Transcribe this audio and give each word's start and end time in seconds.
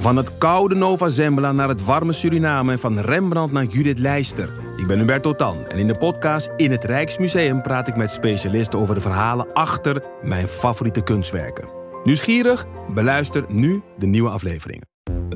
Van 0.00 0.16
het 0.16 0.38
koude 0.38 0.74
Nova 0.74 1.08
Zembla 1.08 1.52
naar 1.52 1.68
het 1.68 1.84
warme 1.84 2.12
Suriname 2.12 2.72
en 2.72 2.78
van 2.78 2.98
Rembrandt 2.98 3.52
naar 3.52 3.64
Judith 3.64 3.98
Leister. 3.98 4.52
Ik 4.76 4.86
ben 4.86 4.98
Hubert 4.98 5.22
Totan 5.22 5.66
en 5.66 5.78
in 5.78 5.86
de 5.86 5.98
podcast 5.98 6.50
In 6.56 6.70
het 6.70 6.84
Rijksmuseum 6.84 7.62
praat 7.62 7.88
ik 7.88 7.96
met 7.96 8.10
specialisten 8.10 8.78
over 8.78 8.94
de 8.94 9.00
verhalen 9.00 9.52
achter 9.52 10.02
mijn 10.22 10.48
favoriete 10.48 11.02
kunstwerken. 11.02 11.68
Nieuwsgierig? 12.04 12.66
Beluister 12.94 13.44
nu 13.48 13.82
de 13.98 14.06
nieuwe 14.06 14.30
afleveringen. 14.30 14.86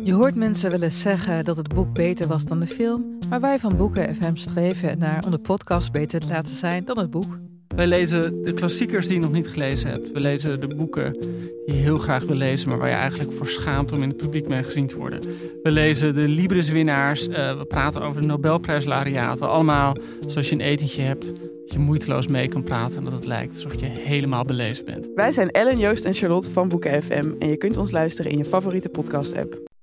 Je 0.03 0.13
hoort 0.13 0.35
mensen 0.35 0.71
willen 0.71 0.93
zeggen 0.93 1.45
dat 1.45 1.57
het 1.57 1.75
boek 1.75 1.93
beter 1.93 2.29
was 2.29 2.45
dan 2.45 2.61
de 2.61 2.67
film, 2.67 3.19
maar 3.29 3.41
wij 3.41 3.59
van 3.59 3.77
Boeken 3.77 4.15
FM 4.15 4.35
streven 4.35 4.99
naar 4.99 5.25
om 5.25 5.31
de 5.31 5.39
podcast 5.39 5.93
beter 5.93 6.21
te 6.21 6.29
laten 6.29 6.57
zijn 6.57 6.85
dan 6.85 6.99
het 6.99 7.11
boek. 7.11 7.39
Wij 7.77 7.87
lezen 7.87 8.43
de 8.43 8.53
klassiekers 8.53 9.07
die 9.07 9.17
je 9.17 9.23
nog 9.23 9.33
niet 9.33 9.49
gelezen 9.49 9.91
hebt. 9.91 10.13
We 10.13 10.21
lezen 10.21 10.61
de 10.61 10.67
boeken 10.77 11.13
die 11.13 11.63
je 11.67 11.73
heel 11.73 11.99
graag 11.99 12.25
wil 12.25 12.37
lezen, 12.37 12.69
maar 12.69 12.79
waar 12.79 12.89
je 12.89 12.95
eigenlijk 12.95 13.33
voor 13.33 13.47
schaamt 13.47 13.93
om 13.93 14.03
in 14.03 14.09
het 14.09 14.17
publiek 14.17 14.49
mee 14.49 14.63
gezien 14.63 14.87
te 14.87 14.97
worden. 14.97 15.21
We 15.63 15.71
lezen 15.71 16.15
de 16.15 16.29
Libris-winnaars. 16.29 17.29
Uh, 17.29 17.59
we 17.59 17.65
praten 17.65 18.03
over 18.03 18.21
de 18.21 18.27
Nobelprijslariaten. 18.27 19.49
Allemaal 19.49 19.97
zoals 20.27 20.49
je 20.49 20.55
een 20.55 20.61
etentje 20.61 21.03
hebt. 21.03 21.27
Dat 21.27 21.73
je 21.73 21.79
moeiteloos 21.79 22.27
mee 22.27 22.49
kan 22.49 22.63
praten 22.63 22.97
en 22.97 23.05
dat 23.05 23.13
het 23.13 23.27
lijkt 23.27 23.55
alsof 23.55 23.81
je 23.81 23.87
helemaal 23.87 24.45
belezen 24.45 24.85
bent. 24.85 25.09
Wij 25.15 25.33
zijn 25.33 25.51
Ellen, 25.51 25.79
Joost 25.79 26.05
en 26.05 26.15
Charlotte 26.15 26.51
van 26.51 26.69
Boeken 26.69 27.03
FM. 27.03 27.31
En 27.39 27.49
je 27.49 27.57
kunt 27.57 27.77
ons 27.77 27.91
luisteren 27.91 28.31
in 28.31 28.39
je 28.39 28.45
favoriete 28.45 28.89
podcast-app. 28.89 29.74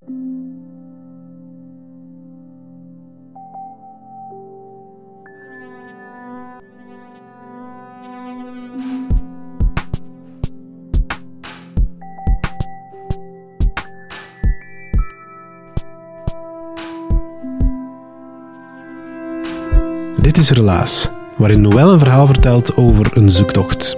Is 20.42 20.50
Relaas, 20.50 21.10
waarin 21.38 21.62
Noël 21.62 21.92
een 21.92 22.00
verhaal 22.00 22.26
vertelt 22.26 22.76
over 22.76 23.12
een 23.14 23.30
zoektocht. 23.30 23.98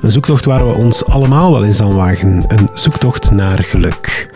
Een 0.00 0.10
zoektocht 0.10 0.44
waar 0.44 0.68
we 0.68 0.74
ons 0.74 1.04
allemaal 1.04 1.52
wel 1.52 1.64
eens 1.64 1.80
aan 1.80 1.94
wagen. 1.94 2.44
Een 2.48 2.68
zoektocht 2.72 3.30
naar 3.30 3.58
geluk. 3.58 4.28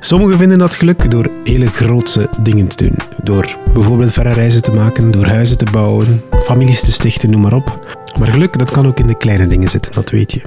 Sommigen 0.00 0.38
vinden 0.38 0.58
dat 0.58 0.74
geluk 0.74 1.10
door 1.10 1.30
hele 1.44 1.66
grootse 1.66 2.28
dingen 2.40 2.68
te 2.68 2.84
doen. 2.84 2.98
Door 3.22 3.56
bijvoorbeeld 3.74 4.12
verre 4.12 4.32
reizen 4.32 4.62
te 4.62 4.72
maken, 4.72 5.10
door 5.10 5.26
huizen 5.26 5.58
te 5.58 5.66
bouwen, 5.72 6.22
families 6.42 6.80
te 6.80 6.92
stichten, 6.92 7.30
noem 7.30 7.40
maar 7.40 7.54
op. 7.54 7.96
Maar 8.18 8.28
geluk, 8.28 8.58
dat 8.58 8.70
kan 8.70 8.86
ook 8.86 8.98
in 8.98 9.06
de 9.06 9.16
kleine 9.16 9.46
dingen 9.46 9.68
zitten, 9.68 9.92
dat 9.92 10.10
weet 10.10 10.32
je. 10.32 10.40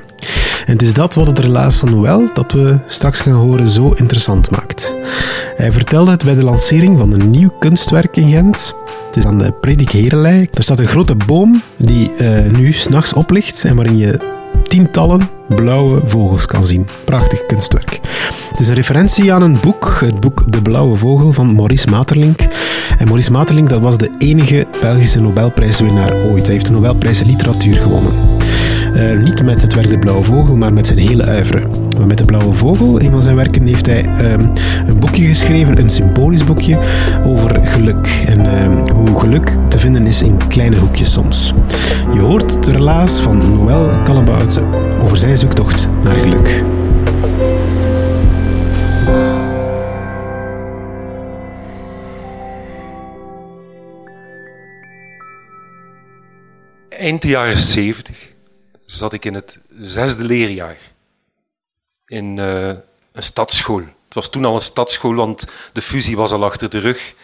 En 0.65 0.73
het 0.73 0.81
is 0.81 0.93
dat 0.93 1.13
wat 1.13 1.27
het 1.27 1.39
relaas 1.39 1.77
van 1.77 1.89
Noël, 1.89 2.29
dat 2.33 2.51
we 2.51 2.79
straks 2.87 3.19
gaan 3.19 3.33
horen, 3.33 3.67
zo 3.67 3.89
interessant 3.89 4.51
maakt. 4.51 4.93
Hij 5.55 5.71
vertelde 5.71 6.11
het 6.11 6.23
bij 6.23 6.35
de 6.35 6.43
lancering 6.43 6.97
van 6.97 7.11
een 7.11 7.29
nieuw 7.29 7.49
kunstwerk 7.59 8.17
in 8.17 8.31
Gent. 8.31 8.75
Het 9.15 9.23
is 9.23 9.29
aan 9.29 9.37
de 9.37 9.51
Predik. 9.51 9.93
Er 10.53 10.63
staat 10.63 10.79
een 10.79 10.87
grote 10.87 11.15
boom 11.15 11.61
die 11.77 12.11
uh, 12.21 12.51
nu 12.57 12.71
s'nachts 12.71 13.13
oplicht 13.13 13.63
en 13.63 13.75
waarin 13.75 13.97
je 13.97 14.19
tientallen 14.63 15.29
blauwe 15.47 16.01
vogels 16.05 16.45
kan 16.45 16.63
zien. 16.63 16.87
Prachtig 17.05 17.45
kunstwerk. 17.45 17.99
Het 18.49 18.59
is 18.59 18.67
een 18.67 18.73
referentie 18.73 19.33
aan 19.33 19.41
een 19.41 19.59
boek, 19.61 19.97
het 19.99 20.19
boek 20.19 20.51
De 20.51 20.61
Blauwe 20.61 20.97
Vogel 20.97 21.31
van 21.31 21.55
Maurice 21.55 21.89
Maeterlinck. 21.89 22.39
En 22.97 23.05
Maurice 23.05 23.31
Maeterlinck 23.31 23.69
dat 23.69 23.81
was 23.81 23.97
de 23.97 24.11
enige 24.17 24.67
Belgische 24.81 25.21
Nobelprijswinnaar 25.21 26.13
ooit. 26.13 26.45
Hij 26.45 26.53
heeft 26.53 26.65
de 26.65 26.71
Nobelprijs 26.71 27.23
Literatuur 27.23 27.81
gewonnen. 27.81 28.13
Uh, 28.95 29.19
niet 29.23 29.43
met 29.43 29.61
het 29.61 29.73
werk 29.73 29.89
De 29.89 29.99
Blauwe 29.99 30.23
Vogel, 30.23 30.55
maar 30.55 30.73
met 30.73 30.87
zijn 30.87 30.99
hele 30.99 31.23
uivre. 31.23 31.84
Met 31.99 32.17
De 32.17 32.25
Blauwe 32.25 32.53
Vogel, 32.53 33.01
een 33.01 33.11
van 33.11 33.21
zijn 33.21 33.35
werken, 33.35 33.65
heeft 33.65 33.85
hij 33.85 34.33
um, 34.33 34.51
een 34.85 34.99
boekje 34.99 35.27
geschreven, 35.27 35.79
een 35.79 35.89
symbolisch 35.89 36.43
boekje, 36.43 36.79
over 37.23 37.67
geluk. 37.67 38.07
En 38.25 38.63
um, 38.63 38.89
hoe 38.89 39.19
geluk 39.19 39.57
te 39.69 39.79
vinden 39.79 40.07
is 40.07 40.21
in 40.21 40.47
kleine 40.47 40.77
hoekjes 40.77 41.11
soms. 41.11 41.53
Je 42.13 42.19
hoort 42.19 42.55
het 42.55 42.67
relaas 42.67 43.19
van 43.19 43.53
Noël 43.53 44.03
Callebaut 44.03 44.63
over 45.01 45.17
zijn 45.17 45.37
zoektocht 45.37 45.89
naar 46.03 46.15
geluk. 46.15 46.63
Eind 56.89 57.21
de 57.21 57.27
jaren 57.27 57.57
zeventig 57.57 58.33
zat 58.85 59.13
ik 59.13 59.25
in 59.25 59.33
het 59.33 59.61
zesde 59.79 60.25
leerjaar 60.25 60.77
in 62.07 62.37
uh, 62.37 62.67
een 63.11 63.23
stadsschool. 63.23 63.81
Het 64.05 64.13
was 64.13 64.29
toen 64.29 64.45
al 64.45 64.53
een 64.53 64.61
stadsschool, 64.61 65.13
want 65.13 65.45
de 65.73 65.81
fusie 65.81 66.15
was 66.15 66.31
al 66.31 66.43
achter 66.43 66.69
de 66.69 66.79
rug. 66.79 67.15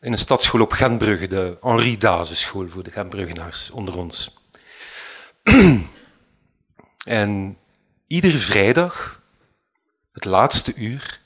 In 0.00 0.12
een 0.12 0.18
stadsschool 0.18 0.60
op 0.60 0.72
Gentbrugge, 0.72 1.28
de 1.28 1.56
Henri 1.60 1.98
Daze 1.98 2.36
school 2.36 2.68
voor 2.68 2.82
de 2.82 2.90
Gentbruggenaars 2.90 3.70
onder 3.70 3.98
ons. 3.98 4.36
en 7.04 7.58
iedere 8.06 8.38
vrijdag, 8.38 9.20
het 10.12 10.24
laatste 10.24 10.74
uur, 10.74 11.20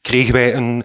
kregen 0.00 0.32
wij 0.32 0.54
een 0.54 0.84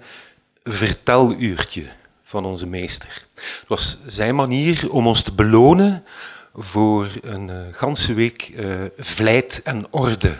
verteluurtje 0.63 1.85
van 2.23 2.45
onze 2.45 2.67
meester. 2.67 3.28
Het 3.35 3.67
was 3.67 4.05
zijn 4.05 4.35
manier 4.35 4.91
om 4.91 5.07
ons 5.07 5.22
te 5.22 5.33
belonen 5.33 6.05
voor 6.53 7.09
een 7.22 7.47
uh, 7.47 7.61
ganse 7.72 8.13
week 8.13 8.49
uh, 8.49 8.83
vlijt 8.97 9.61
en 9.63 9.88
orde. 9.89 10.38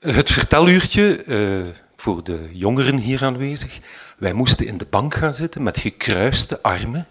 Het 0.00 0.30
verteluurtje, 0.30 1.24
uh, 1.26 1.66
voor 1.96 2.24
de 2.24 2.48
jongeren 2.52 2.96
hier 2.96 3.24
aanwezig, 3.24 3.78
wij 4.18 4.32
moesten 4.32 4.66
in 4.66 4.78
de 4.78 4.86
bank 4.86 5.14
gaan 5.14 5.34
zitten 5.34 5.62
met 5.62 5.78
gekruiste 5.78 6.62
armen. 6.62 7.06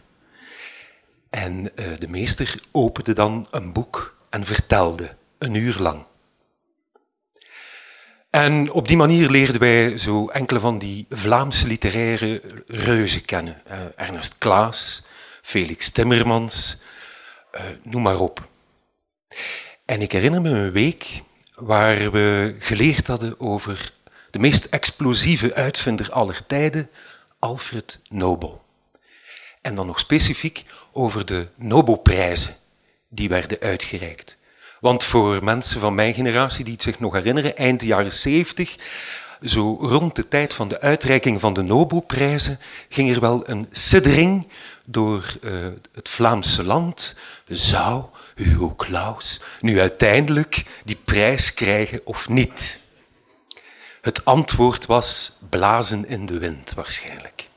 En 1.29 1.63
de 1.99 2.07
meester 2.07 2.59
opende 2.71 3.13
dan 3.13 3.47
een 3.51 3.73
boek 3.73 4.17
en 4.29 4.45
vertelde 4.45 5.15
een 5.37 5.53
uur 5.53 5.75
lang. 5.79 6.05
En 8.29 8.71
op 8.71 8.87
die 8.87 8.97
manier 8.97 9.29
leerden 9.29 9.59
wij 9.59 9.97
zo 9.97 10.27
enkele 10.27 10.59
van 10.59 10.77
die 10.77 11.05
Vlaamse 11.09 11.67
literaire 11.67 12.41
reuzen 12.67 13.25
kennen. 13.25 13.61
Ernest 13.95 14.37
Klaas, 14.37 15.03
Felix 15.41 15.89
Timmermans, 15.89 16.77
uh, 17.53 17.61
noem 17.83 18.01
maar 18.01 18.19
op. 18.19 18.47
En 19.85 20.01
ik 20.01 20.11
herinner 20.11 20.41
me 20.41 20.49
een 20.49 20.71
week 20.71 21.21
waar 21.55 22.11
we 22.11 22.55
geleerd 22.59 23.07
hadden 23.07 23.39
over 23.39 23.91
de 24.31 24.39
meest 24.39 24.65
explosieve 24.65 25.53
uitvinder 25.53 26.11
aller 26.11 26.45
tijden, 26.45 26.89
Alfred 27.39 28.01
Nobel. 28.09 28.63
En 29.61 29.75
dan 29.75 29.85
nog 29.85 29.99
specifiek 29.99 30.63
over 30.91 31.25
de 31.25 31.47
Nobelprijzen 31.55 32.55
die 33.09 33.29
werden 33.29 33.59
uitgereikt. 33.59 34.37
Want 34.79 35.03
voor 35.03 35.43
mensen 35.43 35.79
van 35.79 35.95
mijn 35.95 36.13
generatie 36.13 36.63
die 36.63 36.73
het 36.73 36.81
zich 36.81 36.99
nog 36.99 37.13
herinneren, 37.13 37.55
eind 37.57 37.81
jaren 37.81 38.11
70, 38.11 38.77
zo 39.41 39.77
rond 39.81 40.15
de 40.15 40.27
tijd 40.27 40.53
van 40.53 40.67
de 40.67 40.81
uitreiking 40.81 41.39
van 41.39 41.53
de 41.53 41.61
Nobelprijzen, 41.61 42.59
ging 42.89 43.13
er 43.13 43.19
wel 43.19 43.49
een 43.49 43.67
siddering 43.71 44.47
door 44.85 45.37
uh, 45.41 45.67
het 45.93 46.09
Vlaamse 46.09 46.63
land. 46.63 47.17
Zou 47.47 48.05
Hugo 48.35 48.75
Claus 48.75 49.41
nu 49.61 49.79
uiteindelijk 49.79 50.65
die 50.83 50.95
prijs 51.03 51.53
krijgen 51.53 52.01
of 52.03 52.29
niet? 52.29 52.81
Het 54.01 54.25
antwoord 54.25 54.85
was 54.85 55.37
blazen 55.49 56.07
in 56.07 56.25
de 56.25 56.37
wind 56.37 56.73
waarschijnlijk. 56.73 57.49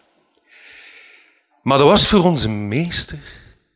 Maar 1.63 1.79
dat 1.79 1.87
was 1.87 2.09
voor 2.09 2.25
onze 2.25 2.49
meester 2.49 3.19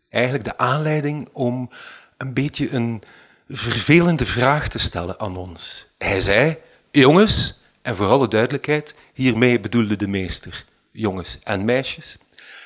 eigenlijk 0.09 0.45
de 0.45 0.59
aanleiding 0.59 1.29
om 1.33 1.71
een 2.17 2.35
beetje 2.35 2.71
een 2.71 3.03
vervelende 3.49 4.27
vraag 4.27 4.69
te 4.69 4.79
stellen 4.79 5.21
aan 5.21 5.37
ons. 5.37 5.87
Hij 5.99 6.21
zei, 6.21 6.59
jongens, 6.91 7.62
en 7.83 7.97
voor 7.97 8.07
alle 8.07 8.29
duidelijkheid, 8.29 8.95
hiermee 9.13 9.61
bedoelde 9.61 9.97
de 9.97 10.09
meester 10.09 10.65
jongens 10.93 11.39
en 11.43 11.65
meisjes. 11.65 12.19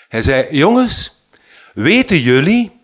Hij 0.08 0.22
zei, 0.22 0.56
jongens, 0.56 1.22
weten 1.74 2.20
jullie 2.20 2.80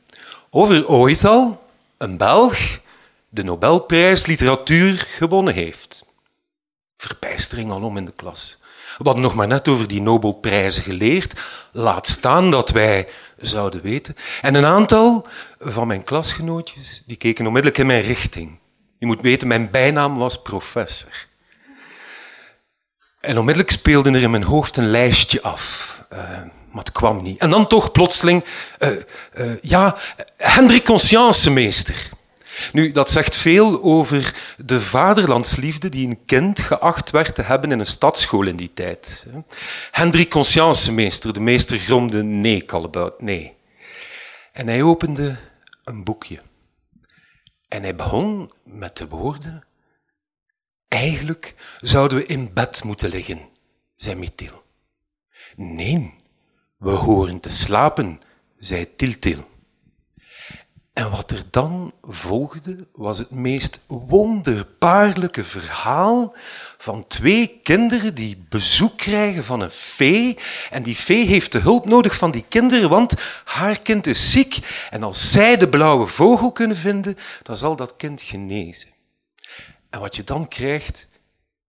of 0.50 0.70
er 0.70 0.88
ooit 0.88 1.25
al 1.25 1.64
een 1.99 2.17
Belg 2.17 2.81
de 3.29 3.43
Nobelprijs 3.43 4.26
literatuur 4.26 5.06
gewonnen 5.08 5.55
heeft? 5.55 6.06
Verbijstering 6.96 7.70
alom 7.70 7.96
in 7.96 8.05
de 8.05 8.12
klas. 8.12 8.61
We 8.99 9.05
hadden 9.05 9.23
nog 9.23 9.35
maar 9.35 9.46
net 9.46 9.69
over 9.69 9.88
die 9.88 10.00
Nobelprijzen 10.00 10.82
geleerd. 10.82 11.40
Laat 11.73 12.06
staan 12.06 12.50
dat 12.50 12.70
wij 12.70 13.08
zouden 13.40 13.82
weten. 13.82 14.17
En 14.43 14.55
een 14.55 14.64
aantal 14.64 15.26
van 15.58 15.87
mijn 15.87 16.05
klasgenootjes 16.05 17.02
die 17.06 17.17
keken 17.17 17.46
onmiddellijk 17.46 17.81
in 17.81 17.87
mijn 17.87 18.02
richting. 18.02 18.58
Je 18.99 19.06
moet 19.06 19.20
weten, 19.20 19.49
mijn 19.49 19.70
bijnaam 19.70 20.17
was 20.17 20.43
professor. 20.43 21.26
En 23.23 23.39
onmiddellijk 23.39 23.75
speelde 23.75 24.11
er 24.11 24.23
in 24.23 24.31
mijn 24.31 24.43
hoofd 24.43 24.77
een 24.77 24.91
lijstje 24.91 25.43
af. 25.43 25.91
Uh, 26.13 26.19
maar 26.71 26.85
het 26.85 26.93
kwam 26.93 27.23
niet. 27.23 27.41
En 27.41 27.51
dan 27.51 27.67
toch 27.67 27.93
plotseling, 27.93 28.45
uh, 28.79 28.91
ja, 29.61 29.97
Hendrik 30.37 30.85
Conscience, 30.85 31.51
meester. 31.51 32.11
Nu, 32.73 32.93
dat 32.93 33.11
zegt 33.11 33.37
veel 33.37 33.83
over 33.83 34.35
de 34.57 34.81
vaderlandsliefde 34.81 35.89
die 35.89 36.09
een 36.09 36.25
kind 36.27 36.61
geacht 36.61 37.11
werd 37.11 37.35
te 37.35 37.43
hebben 37.43 37.73
in 37.73 37.81
een 37.81 37.87
stadsschool 37.87 38.47
in 38.47 38.57
die 38.57 38.71
tijd. 38.75 39.27
Hendrik 39.91 40.31
Conscience 40.31 40.93
meester, 40.93 41.33
de 41.33 41.41
meester 41.41 41.79
gromde 41.79 42.23
nee, 42.23 42.65
Callebout, 42.65 43.21
nee. 43.21 43.55
En 44.53 44.67
hij 44.67 44.83
opende 44.83 45.37
een 45.85 46.05
boekje. 46.05 46.41
En 47.69 47.83
hij 47.83 47.95
begon 47.95 48.53
met 48.65 48.97
de 48.97 49.09
woorden, 49.09 49.65
eigenlijk 50.93 51.55
zouden 51.81 52.19
we 52.19 52.27
in 52.27 52.53
bed 52.53 52.85
moeten 52.85 53.09
liggen, 53.09 53.41
zei 53.97 54.17
Mithil. 54.17 54.62
Nee, 55.56 56.15
we 56.79 56.91
horen 56.91 57.41
te 57.41 57.50
slapen, 57.50 58.21
zei 58.59 58.97
Tiltil. 58.97 59.50
En 60.93 61.11
wat 61.11 61.31
er 61.31 61.43
dan 61.50 61.93
volgde, 62.03 62.87
was 62.93 63.19
het 63.19 63.31
meest 63.31 63.81
wonderbaarlijke 63.87 65.44
verhaal 65.44 66.35
van 66.79 67.06
twee 67.06 67.61
kinderen 67.62 68.15
die 68.15 68.45
bezoek 68.49 68.97
krijgen 68.97 69.45
van 69.45 69.61
een 69.61 69.71
fee. 69.71 70.38
En 70.71 70.83
die 70.83 70.95
fee 70.95 71.27
heeft 71.27 71.53
de 71.53 71.59
hulp 71.59 71.87
nodig 71.87 72.17
van 72.17 72.31
die 72.31 72.45
kinderen, 72.49 72.88
want 72.88 73.15
haar 73.45 73.79
kind 73.79 74.06
is 74.06 74.31
ziek. 74.31 74.59
En 74.91 75.03
als 75.03 75.33
zij 75.33 75.56
de 75.56 75.69
blauwe 75.69 76.06
vogel 76.06 76.53
kunnen 76.53 76.77
vinden, 76.77 77.17
dan 77.43 77.56
zal 77.56 77.77
dat 77.77 77.97
kind 77.97 78.23
genezen. 78.23 78.91
En 79.93 80.00
wat 80.00 80.17
je 80.17 80.25
dan 80.25 80.49
krijgt, 80.49 81.09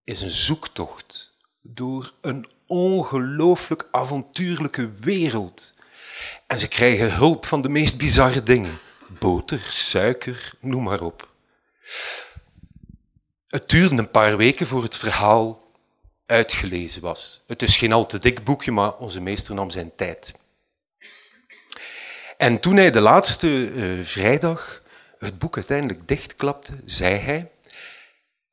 is 0.04 0.20
een 0.20 0.30
zoektocht 0.30 1.36
door 1.60 2.12
een 2.20 2.48
ongelooflijk 2.66 3.88
avontuurlijke 3.90 4.90
wereld. 5.00 5.74
En 6.46 6.58
ze 6.58 6.68
krijgen 6.68 7.14
hulp 7.14 7.46
van 7.46 7.62
de 7.62 7.68
meest 7.68 7.98
bizarre 7.98 8.42
dingen 8.42 8.78
boter, 9.08 9.66
suiker, 9.68 10.52
noem 10.60 10.82
maar 10.82 11.00
op. 11.00 11.28
Het 13.46 13.68
duurde 13.68 13.96
een 13.96 14.10
paar 14.10 14.36
weken 14.36 14.66
voor 14.66 14.82
het 14.82 14.96
verhaal 14.96 15.72
uitgelezen 16.26 17.02
was. 17.02 17.42
Het 17.46 17.62
is 17.62 17.76
geen 17.76 17.92
al 17.92 18.06
te 18.06 18.18
dik 18.18 18.44
boekje, 18.44 18.72
maar 18.72 18.96
onze 18.96 19.20
meester 19.20 19.54
nam 19.54 19.70
zijn 19.70 19.94
tijd. 19.94 20.38
En 22.36 22.60
toen 22.60 22.76
hij 22.76 22.90
de 22.90 23.00
laatste 23.00 23.48
uh, 23.48 24.04
vrijdag 24.04 24.82
het 25.18 25.38
boek 25.38 25.56
uiteindelijk 25.56 26.08
dichtklapte, 26.08 26.72
zei 26.84 27.14
hij: 27.14 27.52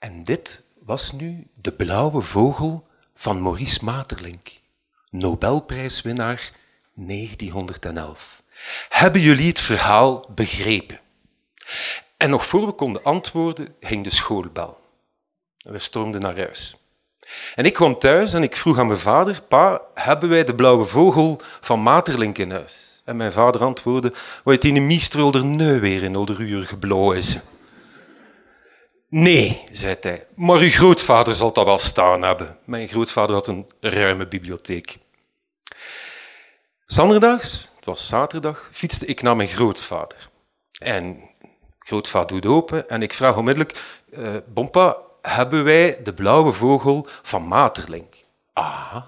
En 0.01 0.23
dit 0.23 0.63
was 0.83 1.11
nu 1.11 1.47
de 1.53 1.71
blauwe 1.71 2.21
vogel 2.21 2.87
van 3.15 3.41
Maurice 3.41 3.85
Maeterlinck, 3.85 4.51
Nobelprijswinnaar 5.09 6.51
1911. 6.93 8.43
Hebben 8.89 9.21
jullie 9.21 9.47
het 9.47 9.59
verhaal 9.59 10.25
begrepen? 10.35 10.99
En 12.17 12.29
nog 12.29 12.45
voor 12.45 12.65
we 12.65 12.71
konden 12.71 13.03
antwoorden, 13.03 13.75
ging 13.79 14.03
de 14.03 14.09
schoolbel. 14.09 14.79
We 15.57 15.79
stormden 15.79 16.21
naar 16.21 16.37
huis. 16.37 16.75
En 17.55 17.65
ik 17.65 17.73
kwam 17.73 17.97
thuis 17.99 18.33
en 18.33 18.43
ik 18.43 18.55
vroeg 18.55 18.79
aan 18.79 18.87
mijn 18.87 18.99
vader, 18.99 19.41
pa, 19.41 19.81
hebben 19.93 20.29
wij 20.29 20.43
de 20.43 20.55
blauwe 20.55 20.85
vogel 20.85 21.41
van 21.61 21.79
Materlink 21.79 22.37
in 22.37 22.51
huis? 22.51 23.01
En 23.05 23.17
mijn 23.17 23.31
vader 23.31 23.61
antwoordde, 23.61 24.13
wat 24.43 24.63
in 24.63 24.87
mistrol 24.87 25.33
er 25.33 25.45
nu 25.45 25.79
weer 25.79 26.03
in 26.03 26.13
de 26.13 26.35
uur 26.37 26.65
geblauw 26.65 27.11
is. 27.11 27.39
Nee, 29.13 29.63
zei 29.71 29.95
hij, 30.01 30.27
maar 30.35 30.59
uw 30.59 30.69
grootvader 30.69 31.33
zal 31.33 31.53
dat 31.53 31.65
wel 31.65 31.77
staan 31.77 32.21
hebben. 32.21 32.57
Mijn 32.65 32.87
grootvader 32.87 33.35
had 33.35 33.47
een 33.47 33.69
ruime 33.79 34.27
bibliotheek. 34.27 34.97
Zanderdags 36.85 37.71
het 37.75 37.85
was 37.85 38.07
zaterdag, 38.07 38.69
fietste 38.71 39.05
ik 39.05 39.21
naar 39.21 39.35
mijn 39.35 39.47
grootvader. 39.47 40.29
En 40.83 41.19
grootvader 41.79 42.41
doet 42.41 42.51
open 42.51 42.89
en 42.89 43.01
ik 43.01 43.13
vraag 43.13 43.37
onmiddellijk, 43.37 44.01
uh, 44.09 44.35
Bompa, 44.47 44.97
hebben 45.21 45.63
wij 45.63 45.99
de 46.03 46.13
blauwe 46.13 46.51
vogel 46.51 47.07
van 47.21 47.43
Materlink? 47.47 48.13
Ah, 48.53 49.01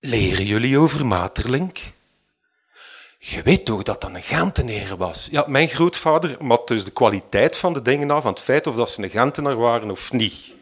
leren 0.00 0.44
jullie 0.44 0.78
over 0.78 1.06
Materlink? 1.06 1.78
Je 3.28 3.42
weet 3.42 3.64
toch 3.64 3.82
dat 3.82 4.00
dat 4.00 4.14
een 4.14 4.22
Gentenaar 4.22 4.96
was? 4.96 5.28
Ja, 5.30 5.44
mijn 5.46 5.68
grootvader 5.68 6.44
mat 6.44 6.68
dus 6.68 6.84
de 6.84 6.90
kwaliteit 6.90 7.56
van 7.56 7.72
de 7.72 7.82
dingen 7.82 8.10
af, 8.10 8.22
van 8.22 8.32
het 8.32 8.42
feit 8.42 8.66
of 8.66 8.74
dat 8.74 8.90
ze 8.90 9.02
een 9.02 9.10
Gentenaar 9.10 9.56
waren 9.56 9.90
of 9.90 10.12
niet. 10.12 10.54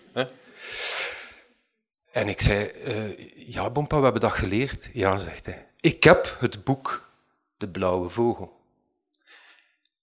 En 2.10 2.28
ik 2.28 2.40
zei, 2.40 2.70
uh, 2.86 3.28
ja, 3.48 3.70
Bompa, 3.70 3.96
we 3.96 4.02
hebben 4.02 4.20
dat 4.20 4.32
geleerd. 4.32 4.90
Ja, 4.92 5.18
zegt 5.18 5.46
hij. 5.46 5.66
Ik 5.80 6.04
heb 6.04 6.36
het 6.38 6.64
boek 6.64 7.08
De 7.56 7.68
Blauwe 7.68 8.08
Vogel. 8.08 8.60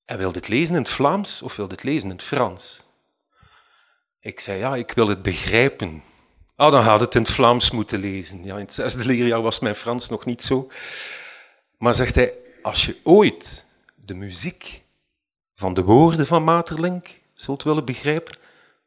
En 0.06 0.18
wil 0.18 0.32
dit 0.32 0.48
lezen 0.48 0.76
in 0.76 0.82
het 0.82 0.90
Vlaams 0.90 1.42
of 1.42 1.56
wil 1.56 1.68
dit 1.68 1.84
lezen 1.84 2.10
in 2.10 2.16
het 2.16 2.24
Frans? 2.24 2.84
Ik 4.20 4.40
zei, 4.40 4.60
ja, 4.60 4.76
ik 4.76 4.92
wil 4.92 5.08
het 5.08 5.22
begrijpen. 5.22 6.04
Ah, 6.56 6.72
dan 6.72 6.84
had 6.84 7.00
het 7.00 7.16
in 7.16 7.22
het 7.22 7.32
Vlaams 7.32 7.72
moeten 7.72 8.00
lezen. 8.00 8.44
Ja, 8.44 8.54
in 8.54 8.62
het 8.62 8.74
zesde 8.74 9.06
leerjaar 9.06 9.42
was 9.42 9.60
mijn 9.60 9.76
Frans 9.76 10.10
nog 10.10 10.26
niet 10.26 10.44
zo. 10.44 10.70
Maar 11.78 11.94
zegt 11.94 12.16
hij, 12.16 12.34
als 12.62 12.86
je 12.86 13.00
ooit 13.04 13.68
de 13.96 14.14
muziek 14.14 14.84
van 15.56 15.74
de 15.74 15.84
woorden 15.84 16.28
van 16.28 16.44
Materlink 16.44 17.22
zult 17.34 17.64
willen 17.64 17.86
begrijpen, 17.86 18.38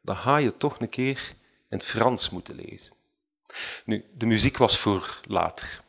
dan 0.01 0.15
ga 0.15 0.37
je 0.37 0.57
toch 0.57 0.79
een 0.79 0.89
keer 0.89 1.33
in 1.69 1.77
het 1.77 1.85
Frans 1.85 2.29
moeten 2.29 2.55
lezen. 2.55 2.95
Nu, 3.85 4.05
de 4.13 4.25
muziek 4.25 4.57
was 4.57 4.79
voor 4.79 5.19
later. 5.27 5.83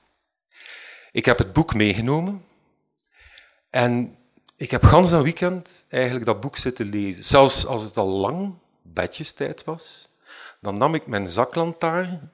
Ik 1.12 1.25
heb 1.25 1.38
het 1.38 1.53
boek 1.53 1.75
meegenomen 1.75 2.44
en 3.71 4.17
ik 4.56 4.71
heb 4.71 4.83
gans 4.83 5.11
dat 5.11 5.23
weekend 5.23 5.87
eigenlijk 5.88 6.25
dat 6.25 6.41
boek 6.41 6.56
zitten 6.56 6.88
lezen. 6.88 7.25
Zelfs 7.25 7.67
als 7.67 7.83
het 7.83 7.97
al 7.97 8.09
lang 8.09 8.55
bedjestijd 8.83 9.65
was, 9.65 10.09
dan 10.61 10.79
nam 10.79 10.94
ik 10.94 11.06
mijn 11.06 11.29
zaklantaarn, 11.29 12.33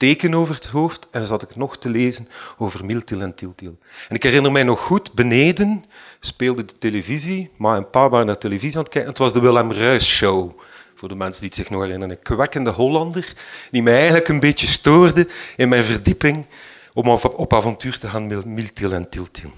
teken 0.00 0.34
over 0.34 0.54
het 0.54 0.66
hoofd 0.66 1.08
en 1.10 1.24
zat 1.24 1.42
ik 1.42 1.56
nog 1.56 1.78
te 1.78 1.88
lezen 1.88 2.28
over 2.58 2.84
Miltil 2.84 3.20
en 3.20 3.34
Tiltil. 3.34 3.78
En 4.08 4.14
ik 4.14 4.22
herinner 4.22 4.52
mij 4.52 4.62
nog 4.62 4.80
goed, 4.80 5.12
beneden 5.12 5.84
speelde 6.20 6.64
de 6.64 6.76
televisie, 6.76 7.50
maar 7.56 7.76
een 7.76 7.90
paar 7.90 8.10
waren 8.10 8.26
naar 8.26 8.34
de 8.34 8.40
televisie 8.40 8.76
aan 8.76 8.82
het 8.82 8.92
kijken. 8.92 9.10
Het 9.10 9.18
was 9.18 9.32
de 9.32 9.40
Willem 9.40 9.72
Ruis 9.72 10.08
Show. 10.08 10.60
Voor 10.94 11.08
de 11.08 11.14
mensen 11.14 11.40
die 11.40 11.48
het 11.48 11.58
zich 11.58 11.70
nog 11.70 11.82
herinneren. 11.82 12.16
Een 12.16 12.22
kwekkende 12.22 12.70
Hollander, 12.70 13.34
die 13.70 13.82
mij 13.82 13.94
eigenlijk 13.94 14.28
een 14.28 14.40
beetje 14.40 14.66
stoorde 14.66 15.28
in 15.56 15.68
mijn 15.68 15.84
verdieping 15.84 16.46
om 16.92 17.08
op 17.08 17.54
avontuur 17.54 17.98
te 17.98 18.08
gaan 18.08 18.26
met 18.26 18.44
Miltil 18.44 18.92
en 18.92 19.08
Tiltil. 19.08 19.50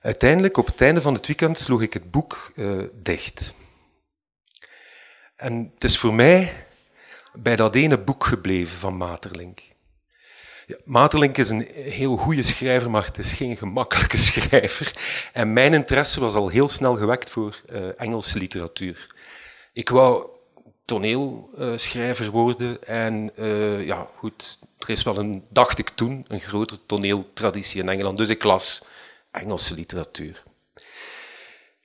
Uiteindelijk, 0.00 0.56
op 0.56 0.66
het 0.66 0.80
einde 0.80 1.00
van 1.00 1.14
het 1.14 1.26
weekend, 1.26 1.58
sloeg 1.58 1.82
ik 1.82 1.92
het 1.92 2.10
boek 2.10 2.52
uh, 2.54 2.82
dicht. 3.02 3.54
En 5.36 5.70
het 5.74 5.84
is 5.84 5.98
voor 5.98 6.14
mij 6.14 6.66
bij 7.42 7.56
dat 7.56 7.74
ene 7.74 7.98
boek 7.98 8.24
gebleven 8.24 8.78
van 8.78 8.96
Materlink. 8.96 9.60
Ja, 10.66 10.76
Materlink 10.84 11.36
is 11.36 11.50
een 11.50 11.68
heel 11.74 12.16
goede 12.16 12.42
schrijver, 12.42 12.90
maar 12.90 13.04
het 13.04 13.18
is 13.18 13.32
geen 13.32 13.56
gemakkelijke 13.56 14.16
schrijver. 14.28 14.92
En 15.32 15.52
mijn 15.52 15.74
interesse 15.74 16.20
was 16.20 16.34
al 16.34 16.48
heel 16.48 16.68
snel 16.68 16.94
gewekt 16.94 17.30
voor 17.30 17.60
uh, 17.70 18.00
Engelse 18.00 18.38
literatuur. 18.38 19.14
Ik 19.72 19.88
wou 19.88 20.26
toneelschrijver 20.84 22.30
worden. 22.30 22.86
En 22.86 23.30
uh, 23.36 23.86
ja, 23.86 24.08
goed, 24.16 24.58
er 24.78 24.90
is 24.90 25.02
wel 25.02 25.18
een, 25.18 25.44
dacht 25.50 25.78
ik 25.78 25.88
toen, 25.88 26.24
een 26.28 26.40
grotere 26.40 26.80
toneeltraditie 26.86 27.80
in 27.80 27.88
Engeland. 27.88 28.16
Dus 28.16 28.28
ik 28.28 28.44
las 28.44 28.84
Engelse 29.30 29.74
literatuur. 29.74 30.42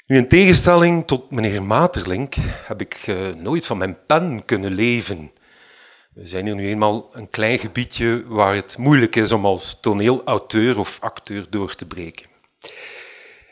Nu, 0.05 0.17
in 0.17 0.27
tegenstelling 0.27 1.07
tot 1.07 1.31
meneer 1.31 1.63
Materlink 1.63 2.33
heb 2.65 2.81
ik 2.81 3.07
uh, 3.07 3.27
nooit 3.33 3.65
van 3.65 3.77
mijn 3.77 3.97
pen 4.05 4.45
kunnen 4.45 4.71
leven. 4.71 5.31
We 6.13 6.27
zijn 6.27 6.45
hier 6.45 6.55
nu 6.55 6.67
eenmaal 6.67 7.09
een 7.13 7.29
klein 7.29 7.59
gebiedje 7.59 8.27
waar 8.27 8.55
het 8.55 8.77
moeilijk 8.77 9.15
is 9.15 9.31
om 9.31 9.45
als 9.45 9.79
toneelauteur 9.79 10.79
of 10.79 10.97
acteur 11.01 11.49
door 11.49 11.75
te 11.75 11.85
breken. 11.85 12.25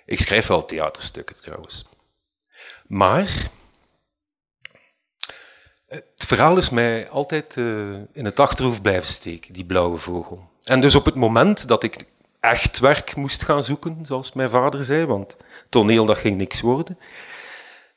Ik 0.05 0.21
schrijf 0.21 0.47
wel 0.47 0.65
theaterstukken 0.65 1.41
trouwens. 1.41 1.85
Maar 2.87 3.49
het 5.87 6.03
verhaal 6.15 6.57
is 6.57 6.69
mij 6.69 7.09
altijd 7.09 7.55
uh, 7.55 7.93
in 8.11 8.25
het 8.25 8.39
achterhoofd 8.39 8.81
blijven 8.81 9.09
steken, 9.09 9.53
die 9.53 9.65
blauwe 9.65 9.97
vogel. 9.97 10.49
En 10.63 10.81
dus 10.81 10.95
op 10.95 11.05
het 11.05 11.15
moment 11.15 11.67
dat 11.67 11.83
ik 11.83 12.05
echt 12.39 12.79
werk 12.79 13.15
moest 13.15 13.43
gaan 13.43 13.63
zoeken, 13.63 14.05
zoals 14.05 14.33
mijn 14.33 14.49
vader 14.49 14.83
zei, 14.83 15.05
want 15.05 15.37
toneel 15.69 16.05
dat 16.05 16.17
ging 16.17 16.37
niks 16.37 16.61
worden, 16.61 16.99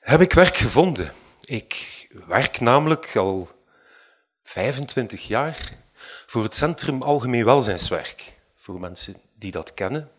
heb 0.00 0.20
ik 0.20 0.32
werk 0.32 0.56
gevonden. 0.56 1.12
Ik 1.44 2.08
werk 2.26 2.60
namelijk 2.60 3.16
al 3.16 3.48
25 4.44 5.26
jaar 5.26 5.76
voor 6.26 6.42
het 6.42 6.54
Centrum 6.54 7.02
Algemeen 7.02 7.44
Welzijnswerk. 7.44 8.32
Voor 8.56 8.80
mensen 8.80 9.14
die 9.38 9.50
dat 9.50 9.74
kennen. 9.74 10.10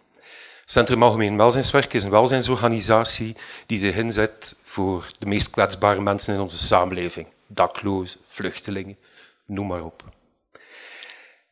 Centrum 0.65 1.03
Algemeen 1.03 1.38
Welzijnswerk 1.38 1.94
is 1.94 2.03
een 2.03 2.10
welzijnsorganisatie 2.10 3.36
die 3.65 3.77
zich 3.77 3.96
inzet 3.96 4.55
voor 4.63 5.12
de 5.20 5.25
meest 5.25 5.50
kwetsbare 5.50 6.01
mensen 6.01 6.34
in 6.34 6.39
onze 6.39 6.58
samenleving 6.58 7.27
daklozen, 7.48 8.20
vluchtelingen, 8.27 8.98
noem 9.46 9.67
maar 9.67 9.84
op. 9.84 10.03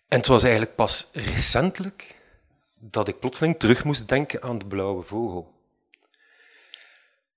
En 0.08 0.18
het 0.18 0.27
was 0.27 0.44
eigenlijk 0.44 0.75
pas 0.75 1.10
recentelijk 1.13 2.15
dat 2.80 3.08
ik 3.08 3.20
plotseling 3.20 3.60
terug 3.60 3.84
moest 3.84 4.08
denken 4.08 4.42
aan 4.42 4.58
de 4.58 4.65
blauwe 4.65 5.03
vogel. 5.03 5.53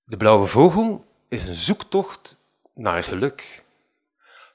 De 0.05 0.17
blauwe 0.17 0.47
vogel 0.47 1.05
is 1.29 1.49
een 1.49 1.55
zoektocht 1.55 2.37
naar 2.75 3.03
geluk, 3.03 3.65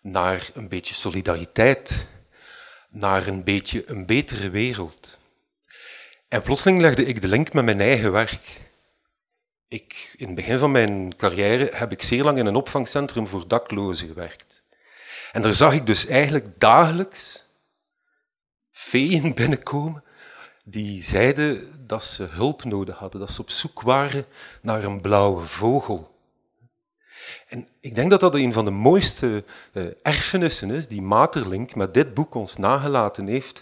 naar 0.02 0.50
een 0.54 0.68
beetje 0.68 0.94
solidariteit, 0.94 2.08
naar 2.90 3.28
een 3.28 3.44
beetje 3.44 3.90
een 3.90 4.06
betere 4.06 4.50
wereld. 4.50 5.20
En 6.28 6.42
plotseling 6.42 6.80
legde 6.82 7.06
ik 7.06 7.22
de 7.22 7.28
link 7.28 7.54
met 7.54 7.66
mijn 7.66 7.82
eigen 7.82 8.12
werk. 8.12 8.60
Ik, 9.68 10.14
in 10.18 10.26
het 10.26 10.36
begin 10.36 10.58
van 10.58 10.72
mijn 10.72 11.16
carrière 11.16 11.70
heb 11.74 11.92
ik 11.92 12.04
zeer 12.04 12.24
lang 12.24 12.38
in 12.38 12.46
een 12.46 12.56
opvangcentrum 12.56 13.28
voor 13.28 13.48
daklozen 13.48 14.08
gewerkt. 14.08 14.64
En 15.32 15.42
daar 15.42 15.54
zag 15.54 15.74
ik 15.74 15.86
dus 15.86 16.08
eigenlijk 16.08 16.60
dagelijks 16.60 17.46
feeën 18.72 19.34
binnenkomen 19.34 20.04
die 20.64 21.04
zeiden 21.04 21.74
dat 21.88 22.06
ze 22.06 22.24
hulp 22.24 22.64
nodig 22.64 22.98
hadden, 22.98 23.20
dat 23.20 23.32
ze 23.32 23.42
op 23.42 23.50
zoek 23.50 23.82
waren 23.82 24.26
naar 24.62 24.84
een 24.84 25.02
blauwe 25.02 25.46
vogel. 25.46 26.16
En 27.48 27.68
ik 27.80 27.96
denk 27.96 28.10
dat 28.10 28.20
dat 28.20 28.36
een 28.36 28.54
van 28.54 28.66
de 28.66 28.72
mooiste 28.72 29.44
uh, 29.74 29.88
erfenissen 30.02 30.72
is 30.72 30.88
die 30.88 31.02
Materlink 31.02 31.76
met 31.76 31.94
dit 31.94 32.14
boek 32.14 32.36
ons 32.36 32.58
nagelaten 32.58 33.28
heeft. 33.28 33.62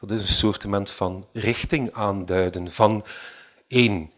Dat 0.00 0.10
is 0.10 0.20
een 0.20 0.34
soort 0.34 0.90
van 0.90 1.26
richting 1.32 1.92
aanduiden. 1.92 2.72
Van 2.72 3.04
één, 3.68 4.10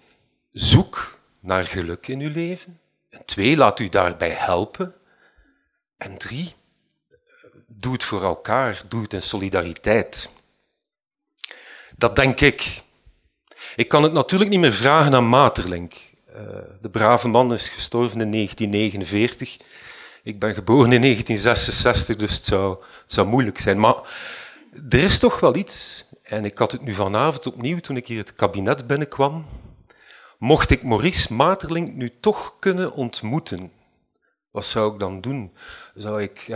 zoek 0.52 1.18
naar 1.40 1.64
geluk 1.64 2.08
in 2.08 2.20
uw 2.20 2.32
leven. 2.32 2.80
En 3.10 3.24
twee, 3.24 3.56
laat 3.56 3.78
u 3.78 3.88
daarbij 3.88 4.30
helpen. 4.30 4.94
En 5.96 6.18
drie, 6.18 6.54
doe 7.66 7.92
het 7.92 8.02
voor 8.02 8.22
elkaar, 8.22 8.82
doe 8.88 9.02
het 9.02 9.12
in 9.12 9.22
solidariteit. 9.22 10.30
Dat 11.96 12.16
denk 12.16 12.40
ik. 12.40 12.82
Ik 13.76 13.88
kan 13.88 14.02
het 14.02 14.12
natuurlijk 14.12 14.50
niet 14.50 14.60
meer 14.60 14.72
vragen 14.72 15.14
aan 15.14 15.28
Materlink. 15.28 15.94
Uh, 16.36 16.40
de 16.80 16.90
brave 16.90 17.28
man 17.28 17.52
is 17.52 17.68
gestorven 17.68 18.20
in 18.20 18.30
1949. 18.30 19.58
Ik 20.22 20.38
ben 20.38 20.54
geboren 20.54 20.92
in 20.92 21.00
1966, 21.00 22.16
dus 22.16 22.36
het 22.36 22.44
zou, 22.44 22.76
zou 23.06 23.26
moeilijk 23.26 23.58
zijn. 23.58 23.80
Maar 23.80 23.96
er 24.88 25.02
is 25.02 25.18
toch 25.18 25.40
wel 25.40 25.56
iets, 25.56 26.06
en 26.22 26.44
ik 26.44 26.58
had 26.58 26.72
het 26.72 26.82
nu 26.82 26.94
vanavond 26.94 27.46
opnieuw 27.46 27.78
toen 27.78 27.96
ik 27.96 28.06
hier 28.06 28.18
het 28.18 28.34
kabinet 28.34 28.86
binnenkwam. 28.86 29.46
Mocht 30.38 30.70
ik 30.70 30.82
Maurice 30.82 31.34
Materlink 31.34 31.92
nu 31.92 32.10
toch 32.20 32.54
kunnen 32.58 32.92
ontmoeten, 32.92 33.72
wat 34.50 34.66
zou 34.66 34.92
ik 34.92 34.98
dan 34.98 35.20
doen? 35.20 35.52
Zou 35.94 36.22
ik 36.22 36.46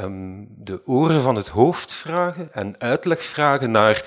de 0.49 0.81
oren 0.85 1.23
van 1.23 1.37
het 1.37 1.49
hoofd 1.49 1.93
vragen 1.93 2.53
en 2.53 2.75
uitleg 2.79 3.23
vragen 3.23 3.71
naar 3.71 4.05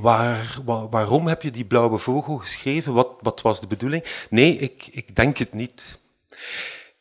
waar, 0.00 0.58
waarom 0.90 1.26
heb 1.26 1.42
je 1.42 1.50
die 1.50 1.64
blauwe 1.64 1.98
vogel 1.98 2.36
geschreven? 2.36 2.94
Wat, 2.94 3.08
wat 3.20 3.42
was 3.42 3.60
de 3.60 3.66
bedoeling? 3.66 4.26
Nee, 4.30 4.56
ik, 4.56 4.88
ik 4.90 5.16
denk 5.16 5.36
het 5.36 5.54
niet. 5.54 6.00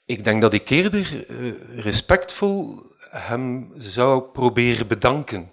Ik 0.05 0.23
denk 0.23 0.41
dat 0.41 0.53
ik 0.53 0.69
eerder 0.69 1.29
uh, 1.29 1.53
respectvol 1.75 2.83
hem 3.09 3.71
zou 3.77 4.21
proberen 4.21 4.87
bedanken. 4.87 5.51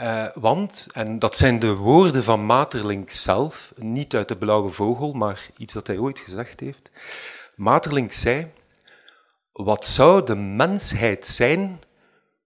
Uh, 0.00 0.26
want, 0.34 0.86
en 0.92 1.18
dat 1.18 1.36
zijn 1.36 1.58
de 1.58 1.74
woorden 1.74 2.24
van 2.24 2.46
Materlink 2.46 3.10
zelf, 3.10 3.72
niet 3.76 4.14
uit 4.14 4.28
de 4.28 4.36
blauwe 4.36 4.70
vogel, 4.70 5.12
maar 5.12 5.50
iets 5.56 5.72
dat 5.72 5.86
hij 5.86 5.98
ooit 5.98 6.18
gezegd 6.18 6.60
heeft. 6.60 6.90
Materlink 7.54 8.12
zei, 8.12 8.50
wat 9.52 9.86
zou 9.86 10.24
de 10.24 10.36
mensheid 10.36 11.26
zijn 11.26 11.80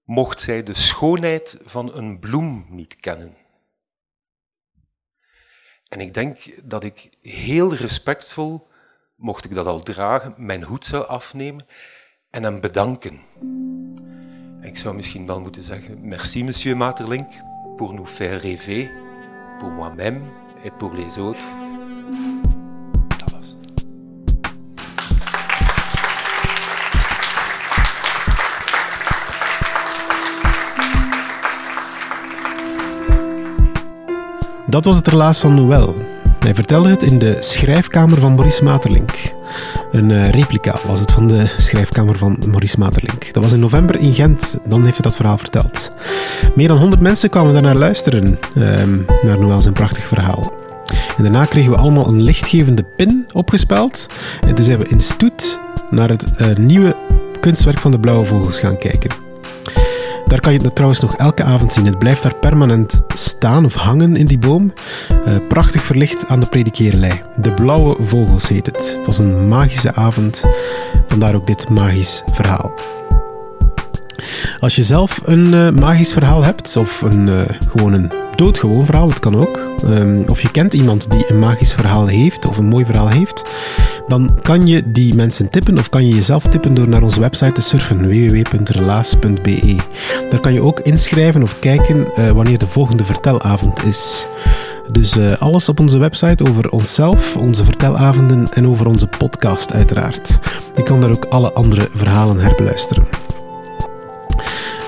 mocht 0.05 0.41
zij 0.41 0.63
de 0.63 0.75
schoonheid 0.75 1.61
van 1.65 1.97
een 1.97 2.19
bloem 2.19 2.67
niet 2.69 2.97
kennen. 2.97 3.37
En 5.89 6.01
ik 6.01 6.15
denk 6.15 6.39
dat 6.65 6.85
ik 6.85 7.11
heel 7.21 7.75
respectvol, 7.75 8.69
mocht 9.15 9.45
ik 9.45 9.55
dat 9.55 9.67
al 9.67 9.81
dragen, 9.81 10.35
mijn 10.37 10.65
hoed 10.65 10.85
zou 10.85 11.07
afnemen 11.07 11.67
en 12.31 12.43
hem 12.43 12.61
bedanken. 12.61 13.21
En 14.61 14.65
ik 14.65 14.79
zou 14.79 14.95
misschien 14.95 15.27
wel 15.27 15.41
moeten 15.41 15.63
zeggen, 15.63 16.09
merci 16.09 16.45
monsieur 16.45 16.77
Materlink, 16.77 17.33
pour 17.77 17.95
nous 17.95 18.11
faire 18.11 18.41
rêver, 18.41 18.91
pour 19.59 19.71
moi-même 19.71 20.23
et 20.65 20.77
pour 20.79 20.95
les 20.95 21.19
autres. 21.19 21.72
Dat 34.73 34.85
was 34.85 34.97
het 34.97 35.09
relaas 35.09 35.41
van 35.41 35.55
Noël. 35.55 35.95
Hij 36.39 36.55
vertelde 36.55 36.89
het 36.89 37.03
in 37.03 37.19
de 37.19 37.37
schrijfkamer 37.41 38.21
van 38.21 38.35
Maurice 38.35 38.65
Materlink. 38.65 39.11
Een 39.91 40.11
uh, 40.11 40.31
replica 40.31 40.81
was 40.87 41.01
het 41.01 41.13
van 41.13 41.29
de 41.29 41.55
schrijfkamer 41.57 42.19
van 42.19 42.39
Maurice 42.47 42.79
Materlink. 42.79 43.33
Dat 43.33 43.43
was 43.43 43.53
in 43.53 43.61
november 43.61 43.99
in 43.99 44.15
Gent. 44.15 44.59
Dan 44.69 44.83
heeft 44.83 44.93
hij 44.93 45.03
dat 45.03 45.15
verhaal 45.15 45.39
verteld. 45.39 45.93
Meer 46.55 46.69
dan 46.69 46.79
100 46.79 47.03
mensen 47.03 47.31
kwamen 47.31 47.53
daarnaar 47.53 47.77
luisteren, 47.77 48.39
uh, 48.55 48.65
naar 49.23 49.39
Noël 49.39 49.61
zijn 49.61 49.75
prachtig 49.75 50.09
verhaal. 50.09 50.53
En 51.17 51.23
daarna 51.23 51.45
kregen 51.45 51.71
we 51.71 51.79
allemaal 51.79 52.09
een 52.09 52.23
lichtgevende 52.23 52.85
pin 52.97 53.27
opgespeld. 53.33 54.07
En 54.47 54.55
toen 54.55 54.65
zijn 54.65 54.79
we 54.79 54.89
in 54.89 55.01
stoet 55.01 55.59
naar 55.91 56.09
het 56.09 56.25
uh, 56.39 56.57
nieuwe 56.57 56.97
kunstwerk 57.41 57.79
van 57.79 57.91
de 57.91 58.01
Blauwe 58.01 58.27
Vogels 58.27 58.59
gaan 58.59 58.79
kijken. 58.79 59.22
Daar 60.33 60.41
kan 60.41 60.53
je 60.53 60.63
het 60.63 60.75
trouwens 60.75 61.01
nog 61.01 61.17
elke 61.17 61.43
avond 61.43 61.73
zien. 61.73 61.85
Het 61.85 61.99
blijft 61.99 62.23
daar 62.23 62.35
permanent 62.35 63.03
staan 63.15 63.65
of 63.65 63.75
hangen 63.75 64.17
in 64.17 64.27
die 64.27 64.39
boom. 64.39 64.73
Uh, 65.11 65.35
prachtig 65.49 65.85
verlicht 65.85 66.29
aan 66.29 66.41
de 66.41 66.47
predikeerlei. 66.47 67.23
De 67.37 67.53
Blauwe 67.53 67.97
Vogels 68.01 68.49
heet 68.49 68.67
het. 68.67 68.95
Het 68.97 69.07
was 69.07 69.19
een 69.19 69.49
magische 69.49 69.95
avond, 69.95 70.45
vandaar 71.09 71.35
ook 71.35 71.47
dit 71.47 71.69
magisch 71.69 72.23
verhaal. 72.33 72.75
Als 74.61 74.77
je 74.77 74.83
zelf 74.83 75.21
een 75.25 75.53
uh, 75.53 75.71
magisch 75.71 76.13
verhaal 76.13 76.45
hebt, 76.45 76.77
of 76.77 77.03
een, 77.03 77.27
uh, 77.27 77.41
gewoon 77.69 77.93
een 77.93 78.13
doodgewoon 78.37 78.85
verhaal, 78.85 79.09
dat 79.09 79.19
kan 79.19 79.37
ook. 79.37 79.61
Um, 79.85 80.25
of 80.29 80.43
je 80.43 80.51
kent 80.51 80.75
iemand 80.75 81.11
die 81.11 81.31
een 81.31 81.39
magisch 81.39 81.75
verhaal 81.75 82.07
heeft, 82.07 82.47
of 82.47 82.57
een 82.57 82.69
mooi 82.69 82.85
verhaal 82.85 83.09
heeft, 83.09 83.45
dan 84.09 84.39
kan 84.43 84.67
je 84.67 84.93
die 84.93 85.15
mensen 85.15 85.51
tippen, 85.51 85.79
of 85.79 85.89
kan 85.89 86.07
je 86.07 86.15
jezelf 86.15 86.47
tippen 86.47 86.75
door 86.75 86.89
naar 86.89 87.03
onze 87.03 87.21
website 87.21 87.53
te 87.53 87.63
surfen, 87.63 88.09
www.relaas.be. 88.09 89.77
Daar 90.31 90.41
kan 90.41 90.53
je 90.53 90.63
ook 90.63 90.81
inschrijven 90.81 91.43
of 91.43 91.59
kijken 91.59 92.07
uh, 92.19 92.31
wanneer 92.31 92.59
de 92.59 92.69
volgende 92.69 93.05
vertelavond 93.05 93.85
is. 93.85 94.27
Dus 94.91 95.17
uh, 95.17 95.33
alles 95.33 95.69
op 95.69 95.81
onze 95.81 95.99
website 95.99 96.49
over 96.49 96.71
onszelf, 96.71 97.37
onze 97.37 97.65
vertelavonden 97.65 98.49
en 98.53 98.69
over 98.69 98.87
onze 98.87 99.07
podcast 99.07 99.73
uiteraard. 99.73 100.39
Je 100.77 100.83
kan 100.83 101.01
daar 101.01 101.11
ook 101.11 101.25
alle 101.25 101.53
andere 101.53 101.89
verhalen 101.95 102.39
herbeluisteren. 102.39 103.05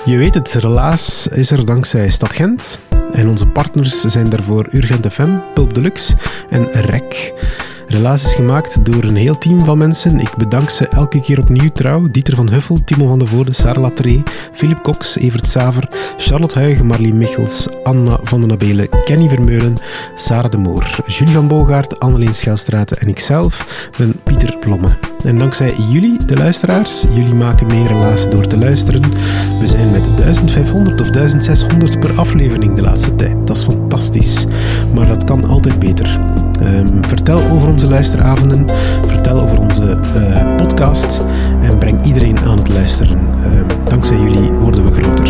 Je 0.04 0.16
weet 0.16 0.34
het, 0.34 0.52
Relaas 0.52 1.26
is 1.28 1.50
er 1.50 1.66
dankzij 1.66 2.10
Stad 2.10 2.32
Gent. 2.32 2.78
En 3.12 3.28
onze 3.28 3.46
partners 3.46 4.00
zijn 4.00 4.28
daarvoor 4.28 4.68
Urgent 4.70 5.12
FM, 5.12 5.30
Pulp 5.54 5.74
Deluxe 5.74 6.14
en 6.48 6.68
REC. 6.72 7.32
Relaas 7.94 8.24
is 8.24 8.34
gemaakt 8.34 8.84
door 8.84 9.04
een 9.04 9.16
heel 9.16 9.38
team 9.38 9.64
van 9.64 9.78
mensen. 9.78 10.18
Ik 10.18 10.36
bedank 10.36 10.70
ze 10.70 10.88
elke 10.88 11.20
keer 11.20 11.40
opnieuw 11.40 11.70
trouw. 11.72 12.10
Dieter 12.10 12.36
van 12.36 12.48
Huffel, 12.50 12.84
Timo 12.84 13.08
van 13.08 13.18
de 13.18 13.26
Voorde, 13.26 13.52
Sarah 13.52 13.82
Latree, 13.82 14.22
Philip 14.52 14.82
Cox, 14.82 15.16
Evert 15.18 15.48
Saver, 15.48 15.88
Charlotte 16.16 16.58
Huigen, 16.58 16.86
Marlie 16.86 17.14
Michels, 17.14 17.68
Anna 17.82 18.18
van 18.22 18.40
den 18.40 18.52
Abelen, 18.52 18.88
Kenny 19.04 19.28
Vermeulen, 19.28 19.74
Sarah 20.14 20.50
de 20.50 20.58
Moor, 20.58 21.00
Julie 21.06 21.34
van 21.34 21.48
Bogaert, 21.48 22.00
Anneleen 22.00 22.34
Schelstraten 22.34 22.96
en 22.98 23.08
ikzelf 23.08 23.66
ben 23.98 24.20
Pieter 24.22 24.56
Plomme. 24.58 24.96
En 25.24 25.38
dankzij 25.38 25.74
jullie, 25.90 26.24
de 26.24 26.36
luisteraars, 26.36 27.04
jullie 27.14 27.34
maken 27.34 27.66
meer 27.66 27.86
relaas 27.86 28.30
door 28.30 28.46
te 28.46 28.58
luisteren. 28.58 29.02
We 29.60 29.66
zijn 29.66 29.90
met 29.90 30.16
1500 30.16 31.00
of 31.00 31.10
1600 31.10 32.00
per 32.00 32.18
aflevering 32.18 32.74
de 32.74 32.82
laatste 32.82 33.16
tijd. 33.16 33.46
Dat 33.46 33.56
is 33.56 33.64
fantastisch. 33.64 34.46
Maar 34.94 35.06
dat 35.06 35.24
kan 35.24 35.44
altijd 35.44 35.78
beter. 35.78 36.23
Um, 36.64 37.04
vertel 37.04 37.42
over 37.50 37.68
onze 37.68 37.88
luisteravonden, 37.88 38.66
vertel 39.06 39.40
over 39.40 39.58
onze 39.58 39.98
uh, 40.16 40.56
podcast 40.56 41.20
en 41.62 41.78
breng 41.78 42.04
iedereen 42.04 42.38
aan 42.38 42.58
het 42.58 42.68
luisteren. 42.68 43.18
Um, 43.18 43.66
dankzij 43.84 44.18
jullie 44.18 44.50
worden 44.52 44.84
we 44.84 45.02
groter. 45.02 45.28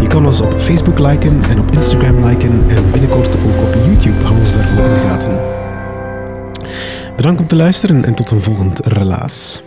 Je 0.00 0.06
kan 0.06 0.26
ons 0.26 0.40
op 0.40 0.54
Facebook 0.58 0.98
liken 0.98 1.42
en 1.50 1.58
op 1.58 1.70
Instagram 1.70 2.24
liken 2.24 2.52
en 2.68 2.90
binnenkort 2.92 3.36
ook 3.36 3.66
op 3.66 3.74
YouTube. 3.84 4.24
Hou 4.24 4.40
ons 4.40 4.52
daarvoor 4.52 4.84
in 4.84 4.94
de 4.94 5.00
gaten. 5.08 5.40
Bedankt 7.16 7.40
om 7.40 7.46
te 7.46 7.56
luisteren 7.56 8.04
en 8.04 8.14
tot 8.14 8.30
een 8.30 8.42
volgend 8.42 8.86
relaas. 8.86 9.60